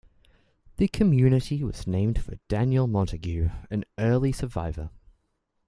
The 0.77 0.87
community 0.87 1.63
was 1.63 1.85
named 1.85 2.23
for 2.23 2.39
Daniel 2.49 2.87
Montague, 2.87 3.51
an 3.69 3.85
early 3.99 4.31
surveyor. 4.31 4.89